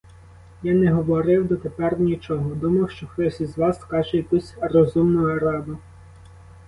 [0.63, 5.77] Я не говорив дотепер нічого, думав, що хтось із вас скаже якусь розумну раду.